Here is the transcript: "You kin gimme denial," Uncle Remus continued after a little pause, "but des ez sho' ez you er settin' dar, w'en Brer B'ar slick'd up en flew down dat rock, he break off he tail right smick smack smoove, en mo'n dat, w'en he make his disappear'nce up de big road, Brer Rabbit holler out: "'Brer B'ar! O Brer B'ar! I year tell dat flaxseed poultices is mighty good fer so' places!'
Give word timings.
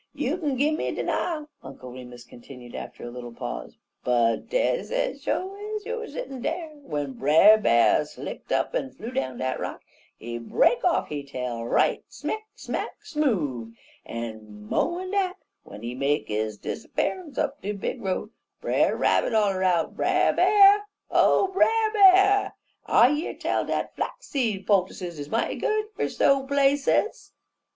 "You 0.15 0.35
kin 0.39 0.55
gimme 0.55 0.93
denial," 0.95 1.47
Uncle 1.61 1.91
Remus 1.91 2.23
continued 2.23 2.73
after 2.73 3.03
a 3.03 3.11
little 3.11 3.31
pause, 3.31 3.77
"but 4.03 4.49
des 4.49 4.91
ez 4.91 5.21
sho' 5.21 5.53
ez 5.75 5.85
you 5.85 6.01
er 6.01 6.07
settin' 6.07 6.41
dar, 6.41 6.69
w'en 6.77 7.13
Brer 7.13 7.59
B'ar 7.59 8.03
slick'd 8.03 8.51
up 8.51 8.73
en 8.73 8.89
flew 8.89 9.11
down 9.11 9.37
dat 9.37 9.59
rock, 9.59 9.83
he 10.17 10.39
break 10.39 10.83
off 10.83 11.09
he 11.09 11.21
tail 11.23 11.65
right 11.65 12.03
smick 12.09 12.41
smack 12.55 12.95
smoove, 13.03 13.75
en 14.03 14.67
mo'n 14.67 15.11
dat, 15.11 15.35
w'en 15.65 15.83
he 15.83 15.93
make 15.93 16.29
his 16.29 16.57
disappear'nce 16.57 17.37
up 17.37 17.61
de 17.61 17.71
big 17.71 18.01
road, 18.01 18.31
Brer 18.59 18.97
Rabbit 18.97 19.33
holler 19.33 19.61
out: 19.61 19.95
"'Brer 19.95 20.33
B'ar! 20.33 20.87
O 21.11 21.47
Brer 21.49 21.91
B'ar! 21.93 22.53
I 22.87 23.09
year 23.09 23.35
tell 23.35 23.65
dat 23.65 23.95
flaxseed 23.95 24.65
poultices 24.65 25.19
is 25.19 25.29
mighty 25.29 25.57
good 25.57 25.85
fer 25.95 26.09
so' 26.09 26.41
places!' 26.47 27.33